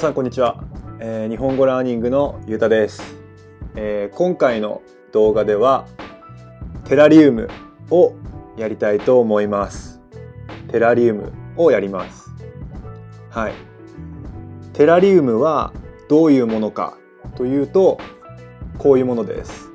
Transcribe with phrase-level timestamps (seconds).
[0.00, 0.64] 皆さんこんにちは、
[0.98, 3.16] えー日本語ラーニングのゆうたです、
[3.76, 4.80] えー今回の
[5.12, 5.86] 動画では
[6.86, 7.50] テラリウム
[7.90, 8.14] を
[8.56, 10.00] やりたいと思います。
[10.70, 12.30] テラリウムをやります。
[13.28, 13.52] はい。
[14.72, 15.74] テラリウムは
[16.08, 16.96] どういうものか
[17.36, 17.98] というと
[18.78, 19.68] こういうものです。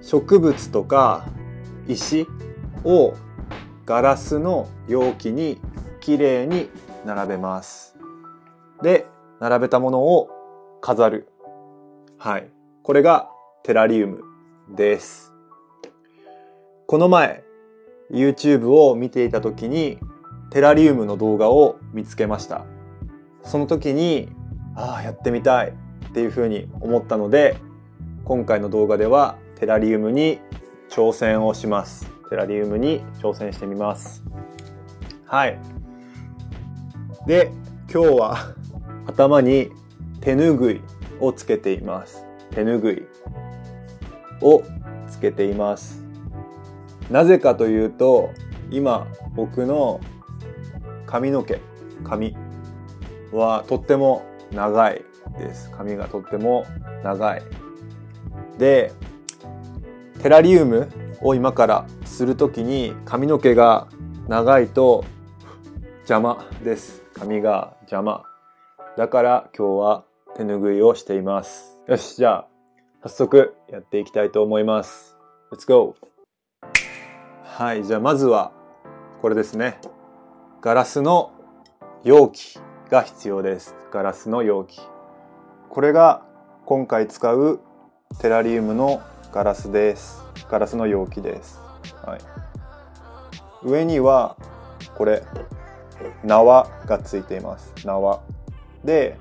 [0.00, 1.28] 植物とか
[1.86, 2.26] 石
[2.82, 3.14] を
[3.86, 5.60] ガラスの容器に
[6.00, 6.68] きれいに
[7.06, 7.91] 並べます。
[8.82, 9.06] で、
[9.40, 10.28] 並べたものを
[10.80, 11.28] 飾る。
[12.18, 12.48] はい。
[12.82, 13.28] これが
[13.62, 14.22] テラリウム
[14.74, 15.32] です。
[16.86, 17.44] この前、
[18.10, 19.98] YouTube を見ていた時に
[20.50, 22.64] テラリウムの動画を見つけました。
[23.42, 24.28] その時に、
[24.76, 27.56] ああ、やってみたいっていうふうに思ったので、
[28.24, 30.40] 今回の動画ではテラリウムに
[30.90, 32.10] 挑戦をします。
[32.28, 34.22] テラリウムに挑戦してみます。
[35.24, 35.58] はい。
[37.26, 37.50] で、
[37.92, 38.54] 今日は
[39.06, 39.70] 頭に
[40.20, 40.80] 手ぬぐい
[41.20, 42.24] をつけています。
[42.50, 43.02] 手ぬぐい
[44.40, 44.62] を
[45.08, 46.02] つけています。
[47.10, 48.30] なぜかというと、
[48.70, 50.00] 今僕の
[51.06, 51.60] 髪の毛、
[52.04, 52.36] 髪
[53.32, 55.04] はとっても長い
[55.38, 55.70] です。
[55.70, 56.66] 髪がとっても
[57.02, 57.42] 長い。
[58.58, 58.92] で、
[60.22, 60.88] テラリウム
[61.20, 63.88] を今からするときに髪の毛が
[64.28, 65.04] 長いと
[66.00, 67.02] 邪魔です。
[67.14, 68.31] 髪が邪魔。
[68.96, 70.04] だから今日は
[70.36, 71.80] 手ぬぐいをしています。
[71.86, 72.48] よし、じゃあ
[73.02, 75.16] 早速やっていきたいと思います。
[75.50, 75.94] Let's go!
[77.42, 78.52] はい、じゃあまずは
[79.22, 79.78] これですね。
[80.60, 81.32] ガラスの
[82.04, 82.58] 容器
[82.90, 83.74] が必要です。
[83.90, 84.82] ガラスの容器。
[85.70, 86.22] これが
[86.66, 87.60] 今回使う
[88.18, 89.00] テラリウムの
[89.32, 90.22] ガラスです。
[90.50, 91.62] ガラスの容器です。
[92.04, 92.20] はい。
[93.64, 94.36] 上には
[94.98, 95.22] これ
[96.22, 97.72] 縄がついています。
[97.86, 98.20] 縄。
[98.84, 99.18] で、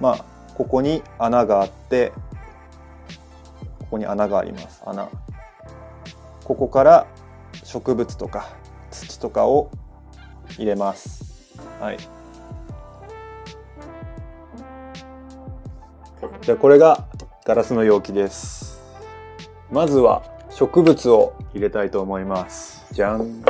[0.00, 0.24] まあ
[0.54, 2.12] ここに穴があって、
[3.80, 4.82] ここに穴があります。
[4.86, 5.08] 穴。
[6.44, 7.06] ここから
[7.64, 8.48] 植物とか
[8.90, 9.70] 土とかを
[10.56, 11.56] 入れます。
[11.80, 11.98] はい。
[16.42, 17.06] じゃあこれが
[17.44, 18.80] ガラスの容器です。
[19.70, 22.86] まずは植物を入れたいと思います。
[22.92, 23.44] じゃん。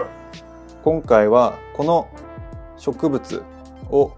[0.84, 2.08] 今回はこの
[2.76, 3.42] 植物
[3.90, 4.12] を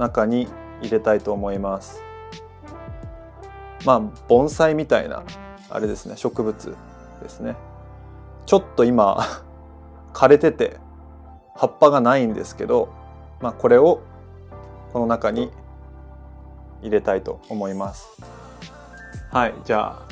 [0.00, 0.48] 中に
[0.80, 2.02] 入れたいと思います。
[3.84, 5.22] まあ盆栽みたいな
[5.68, 6.76] あれですね植物
[7.22, 7.54] ですね。
[8.46, 9.18] ちょっと今
[10.12, 10.78] 枯れてて
[11.54, 12.88] 葉っぱがないんですけど、
[13.40, 14.00] まあこれを
[14.92, 15.52] この中に
[16.80, 18.08] 入れたいと思います。
[19.30, 20.02] はい、じゃあ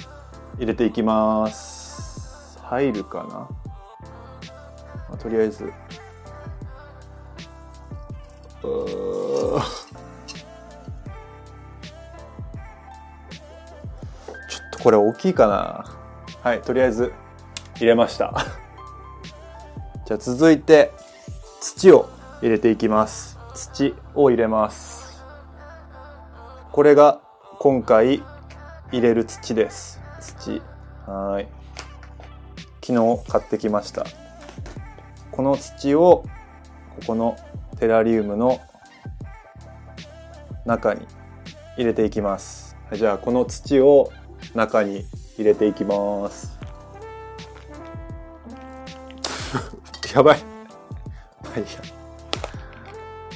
[0.59, 2.59] 入れていきます。
[2.63, 3.49] 入るかな、ま
[5.15, 5.73] あとりあえず。
[8.63, 9.78] うー
[14.89, 15.85] これ大きいかな？
[16.43, 17.13] はい、とりあえず
[17.75, 18.33] 入れました。
[20.07, 20.93] じゃあ続いて
[21.61, 22.09] 土を
[22.41, 23.39] 入れていきます。
[23.55, 25.23] 土を入れます。
[26.73, 27.21] これが
[27.59, 28.23] 今回
[28.91, 30.01] 入れる土です。
[30.21, 30.63] 土。
[31.07, 31.49] はい。
[32.83, 34.07] 昨日買ってきました。
[35.33, 36.25] この土を
[37.01, 37.37] ここの
[37.79, 38.59] テラリウムの
[40.65, 41.07] 中に
[41.77, 42.75] 入れていきます。
[42.95, 44.11] じゃあこの土を
[44.55, 45.05] 中に
[45.37, 46.59] 入れていきます。
[50.15, 50.43] やばい。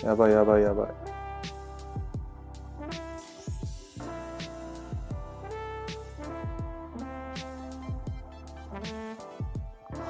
[0.03, 0.89] やばいやばいやばい。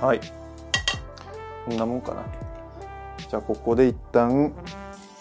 [0.00, 0.20] はい。
[1.66, 2.24] こんなもんかな。
[3.28, 4.52] じゃあここで一旦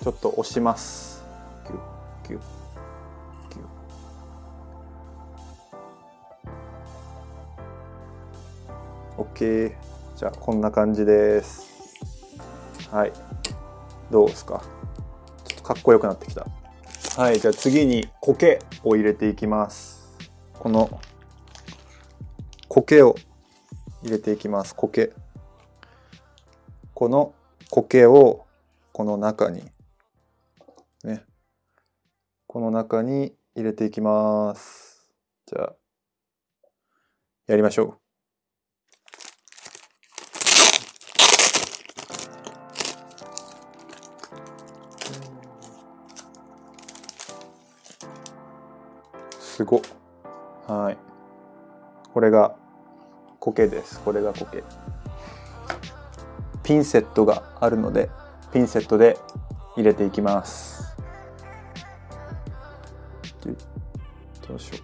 [0.01, 1.23] ちょっと押します。
[1.67, 1.79] キュッ
[2.27, 2.60] キュッ
[9.41, 11.97] じゃあこんな感じです。
[12.91, 13.11] はい。
[14.11, 14.63] どうですか？
[15.47, 16.45] ちょっとかっこよくなってきた。
[17.17, 17.39] はい。
[17.39, 20.15] じゃあ次に苔を入れていきます。
[20.53, 21.01] この
[22.67, 23.15] 苔を
[24.03, 24.75] 入れていきます。
[24.75, 25.11] 苔。
[26.93, 27.33] この
[27.71, 28.45] 苔を
[28.93, 29.63] この中に
[31.03, 31.25] ね。
[32.45, 35.09] この中に入れていきます。
[35.47, 35.73] じゃあ
[37.47, 38.00] やりましょう。
[49.61, 49.81] すご。
[50.67, 50.97] はい。
[52.13, 52.55] これが
[53.39, 53.99] 苔です。
[54.01, 54.63] これが苔。
[56.63, 58.09] ピンセットがあるので、
[58.51, 59.17] ピンセットで
[59.77, 60.95] 入れていきます
[64.47, 64.80] どうしよ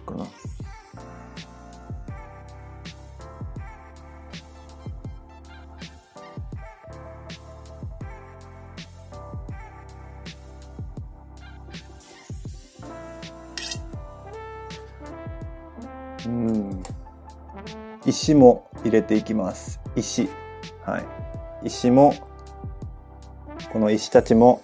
[18.28, 19.80] 石も入れていきます。
[19.96, 20.28] 石。
[20.84, 21.66] はい。
[21.66, 22.12] 石も
[23.72, 24.60] この石たちも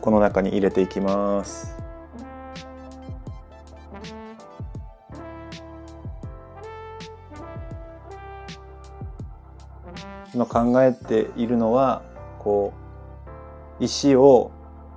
[0.00, 1.76] この中に入れていきます。
[10.32, 12.00] 今考えているのは
[12.38, 12.72] こ
[13.78, 14.52] う石を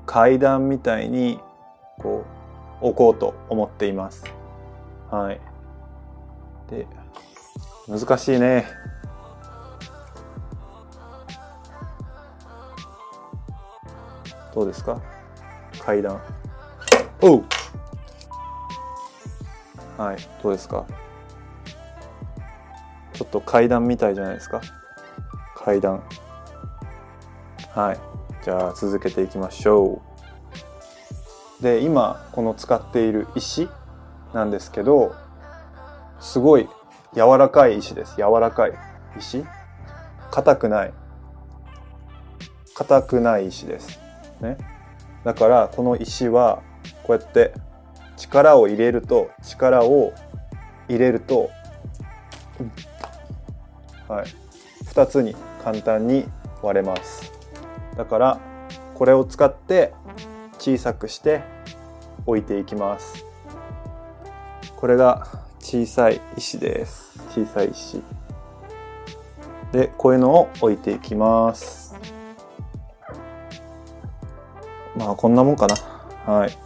[0.06, 1.38] 階段みたいに
[2.00, 2.24] こ
[2.82, 4.24] う置こうと思っています。
[5.12, 5.42] はい。
[6.70, 6.88] で
[7.88, 8.66] 難しいね。
[14.56, 15.02] どうですか？
[15.80, 16.22] 階段。
[17.22, 17.44] おう。
[19.98, 20.86] はいどうですか？
[23.14, 24.62] ちょっと階段みたいじゃないですか？
[25.56, 26.04] 階段。
[27.72, 28.00] はい
[28.44, 30.02] じゃあ続けていきましょ
[31.60, 31.64] う。
[31.64, 33.70] で今この使っている石
[34.34, 35.16] なんですけど
[36.20, 36.70] すごい
[37.16, 38.16] 柔らかい石です。
[38.18, 38.74] 柔らかい
[39.18, 39.46] 石？
[40.32, 40.94] 硬くない。
[42.76, 44.00] 硬くない石です。
[44.42, 44.58] ね。
[45.24, 46.62] だからこの石は
[47.04, 47.54] こうやって
[48.18, 50.14] 力を入れると力を
[50.90, 51.50] 入れると、
[54.08, 54.26] はい、
[54.86, 56.26] 2つに簡単に
[56.62, 57.32] 割れます。
[57.96, 58.40] だから
[58.96, 59.94] これを使って
[60.58, 61.44] 小さくして
[62.26, 63.26] 置いていきます。
[64.76, 65.28] これが
[65.60, 67.03] 小さい石です。
[67.30, 68.02] 小さい石。
[69.72, 71.96] でこういうのを置いていきます。
[74.96, 75.76] まあこんなもんかな。
[76.26, 76.58] はい。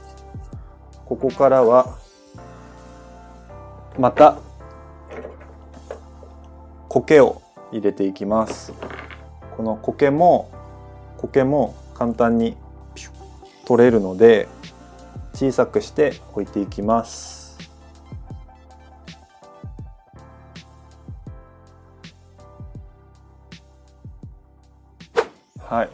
[1.05, 1.97] ここからは
[3.97, 4.37] また
[6.89, 7.41] 苔を
[7.71, 8.73] 入れていきます。
[9.55, 10.51] この苔も
[11.17, 12.57] 苔も簡単に
[13.65, 14.47] 取れるので
[15.33, 17.36] 小さくして置いていきます。
[25.69, 25.89] はい。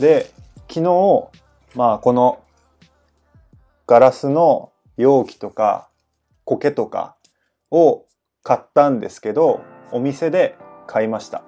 [0.00, 0.30] で
[0.68, 1.28] 昨日
[1.74, 2.42] まあこの
[3.86, 5.88] ガラスの容器とか
[6.44, 7.16] 苔とか
[7.70, 8.06] を
[8.42, 9.60] 買ったんですけど
[9.92, 10.56] お店で
[10.86, 11.42] 買いました。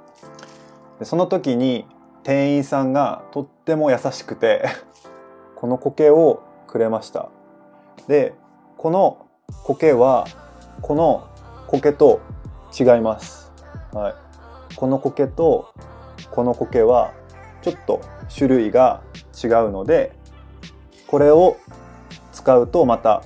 [0.99, 1.87] でその時に
[2.25, 4.67] 店員さんがとっても優しくて
[5.57, 7.31] この苔をくれました。
[8.07, 8.35] で
[8.77, 9.27] この
[9.65, 10.27] 苔は
[10.83, 11.27] この
[11.69, 12.21] 苔と
[12.79, 13.51] 違います、
[13.93, 14.15] はい、
[14.77, 15.73] この苔と
[16.31, 17.13] この苔は
[17.67, 18.01] ちょっと
[18.33, 19.03] 種類が
[19.43, 20.13] 違うので
[21.09, 21.57] これを
[22.33, 23.25] 使うとまた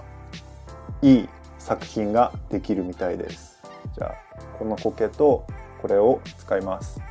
[1.02, 1.28] いい
[1.58, 3.60] 作品ができるみたいです。
[3.94, 5.46] じゃあこの苔と
[5.82, 7.02] これを使います。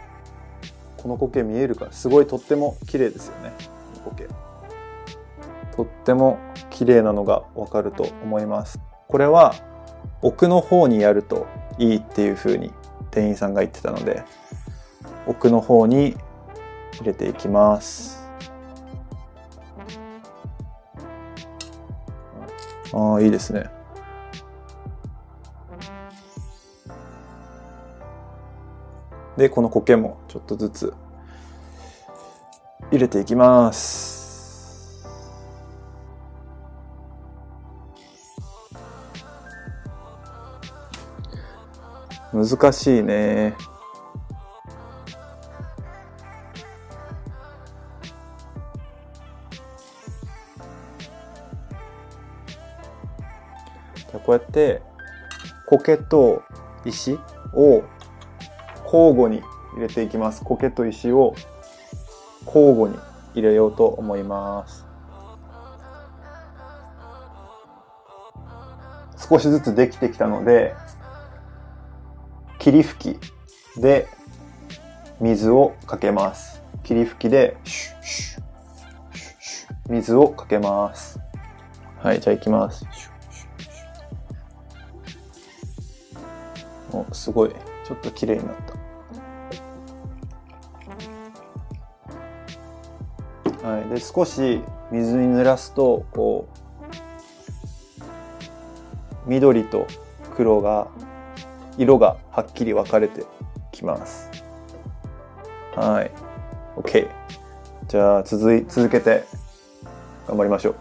[0.98, 3.54] この苔見えるかすごいとっても綺麗ですよね。
[4.06, 4.28] 苔。
[5.76, 6.40] とっても
[6.72, 8.80] 綺麗なのがわかると思います。
[9.08, 9.54] これは
[10.24, 11.46] 奥の方にやると
[11.78, 12.72] いいっていう風に
[13.12, 14.24] 店員さんが言ってたので
[15.28, 16.18] 奥の方に
[17.00, 18.20] 入れていきます。
[22.94, 23.70] ああいいですね。
[29.38, 30.94] でこの苔もちょっとずつ
[32.92, 34.20] 入れていきます。
[42.34, 43.56] 難しいね。
[54.18, 54.82] こうやって
[55.68, 56.42] 苔と
[56.86, 57.20] 石
[57.54, 57.84] を
[58.86, 59.44] 交互に
[59.76, 60.44] 入れていきます。
[60.44, 61.36] 苔と石を
[62.46, 62.98] 交互に
[63.36, 64.86] 入れようと思います。
[69.30, 70.74] 少しずつできてきたので
[72.58, 74.08] 霧吹きで
[75.22, 76.64] 水をかけます。
[76.84, 81.20] 霧吹きでシュッシュッシュッシュッ水をかけます。
[82.00, 82.88] はいじゃあいきます。
[86.92, 87.50] おすごい
[87.86, 88.56] ちょっと綺麗になっ
[93.62, 93.68] た。
[93.68, 93.90] はい。
[93.90, 96.48] で少し水に濡らすとこ
[99.26, 99.86] う緑と
[100.36, 100.88] 黒が
[101.78, 103.26] 色がはっきり分かれて
[103.72, 104.30] きます。
[105.76, 106.12] はい。
[106.78, 107.08] OK
[107.88, 109.24] じゃあ続い続けて
[110.28, 110.76] 頑張りましょう。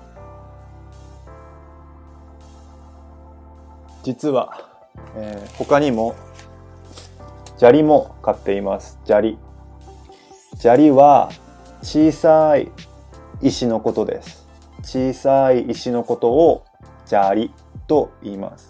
[4.03, 4.78] 実は、
[5.17, 6.15] えー、他にも
[7.57, 8.99] 砂利も買っています。
[9.05, 9.39] 砂利。
[10.57, 11.31] 砂利は
[11.83, 12.71] 小さい
[13.43, 14.47] 石のことです。
[14.83, 16.65] 小さい石のことを
[17.05, 17.53] 砂利
[17.87, 18.69] と言います。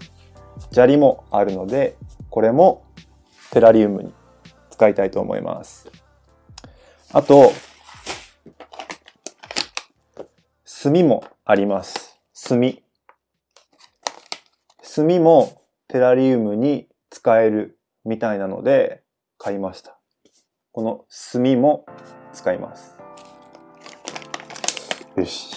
[0.73, 1.97] 砂利もあるので
[2.31, 2.85] これも
[3.51, 4.13] テラリウムに
[4.71, 5.91] 使いたいと思います。
[7.13, 7.53] あと
[10.83, 12.19] 炭もあります。
[12.49, 12.79] 炭。
[14.95, 15.58] 炭も
[15.91, 19.03] テラリウムに使えるみたいなので
[19.39, 19.99] 買いました。
[20.71, 21.87] この炭も
[22.35, 22.99] 使います。
[25.17, 25.55] よし。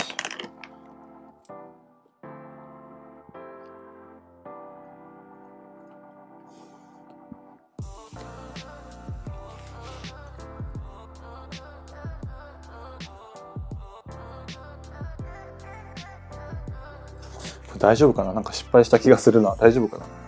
[17.78, 18.32] 大丈夫かな？
[18.32, 19.58] なんか失敗した気がするな。
[19.60, 20.21] 大丈夫かな？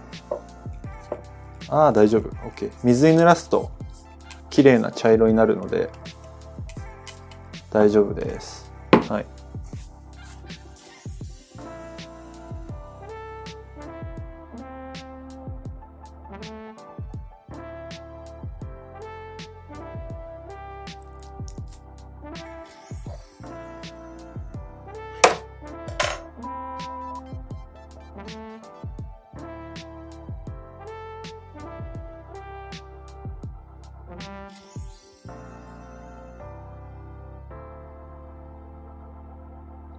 [1.70, 2.29] ああ、大丈夫。
[2.48, 2.72] OK。
[2.84, 3.72] 水に濡らすと
[4.50, 5.89] 綺麗な茶色になるので
[7.72, 8.72] 大丈夫です。
[9.10, 9.25] はい。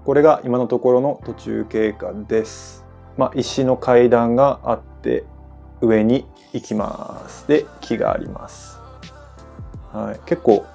[0.04, 2.84] これが今のところの途中経過です。
[3.16, 5.24] まあ、石の階段があって
[5.80, 7.48] 上に行きます。
[7.48, 8.78] で、木があります。
[9.92, 10.66] はい、結構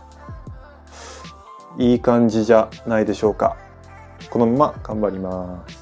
[1.77, 3.55] いい感じじゃないでしょうか。
[4.31, 5.77] このまま頑張ります。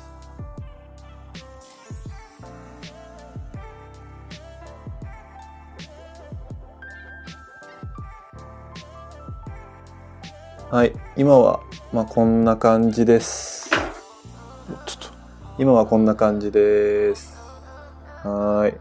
[10.70, 11.62] はい、今は
[11.94, 13.70] まあこんな感じです。
[13.70, 15.10] ちょっと、
[15.58, 17.38] 今はこんな感じです。
[18.24, 18.78] はい。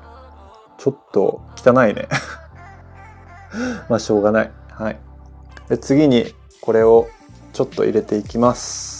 [0.77, 2.09] ちょっと汚いね。
[3.89, 4.51] まあしょうがない。
[4.71, 4.99] はい。
[5.69, 7.07] で、次にこれを
[7.53, 8.96] ちょっと入れていきます。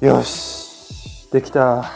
[0.00, 1.26] よし。
[1.32, 1.90] できた。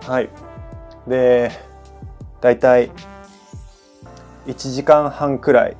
[0.00, 0.28] はい。
[1.06, 1.52] で
[2.40, 2.90] だいたい
[4.46, 5.76] 1時間半くらい、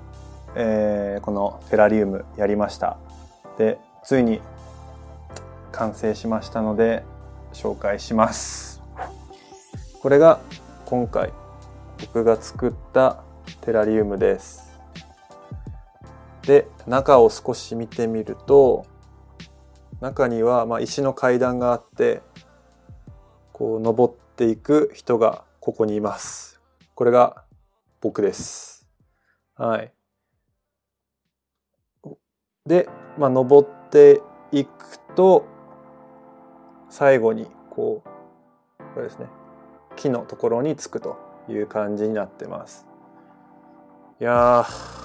[0.55, 2.97] えー、このフェラリウムやりました。
[3.59, 4.41] でついに
[5.73, 7.03] 完成しましたので
[7.53, 8.81] 紹介します。
[10.01, 10.39] これが
[10.87, 11.33] 今回
[11.99, 13.25] 僕が作った
[13.63, 14.64] テラリウムです。
[16.47, 18.87] で中を少し見てみると
[20.01, 22.21] 中にはま石の階段があって
[23.53, 26.61] こう登っていく人がここにいます。
[26.95, 27.45] これが
[28.01, 28.87] 僕です。
[29.57, 29.93] はい。
[32.67, 34.21] で、まあ、登って
[34.53, 35.47] いくと
[36.91, 38.09] 最後にこう
[38.95, 39.27] これですね
[39.97, 42.87] 木のところに着くという感じになってます。
[44.21, 45.04] いやー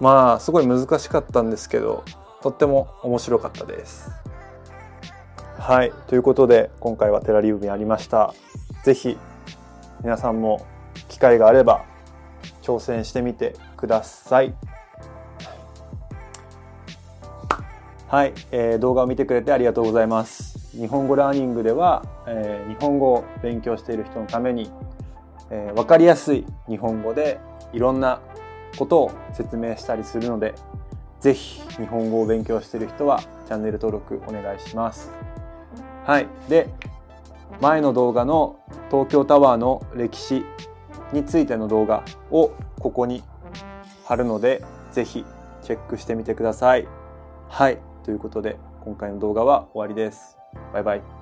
[0.00, 2.04] まあすごい難しかったんですけど
[2.42, 4.10] とっても面白かったです。
[5.58, 8.34] はいということで今回はテラリウムやりました。
[8.82, 9.18] 是非
[10.02, 10.66] 皆さんも
[11.08, 11.84] 機会があれば
[12.62, 14.54] 挑戦してみてください。
[18.08, 20.70] はい、えー、動画を見てくれてありがとうございます。
[20.76, 24.70] 日本語ラーニングでは、えー、日本語を勉強している人のために、
[25.50, 27.40] えー、分かりやすい日本語で
[27.72, 28.20] いろんな
[28.76, 30.54] ことを説明したりするので、
[31.20, 35.10] ぜひ日本語を勉強している人はチャンネル登録お願いします。
[36.04, 36.28] はい。
[36.48, 36.68] で、
[37.60, 38.58] 前の動画の
[38.90, 40.44] 東京タワーの歴史
[41.12, 43.22] についての動画をここに
[44.04, 44.62] 貼るので、
[44.92, 45.24] ぜひ
[45.62, 46.86] チェックしてみてください。
[47.48, 47.78] はい。
[48.04, 50.36] ということで、今回の動画は終わりです。
[50.72, 51.13] バイバイ。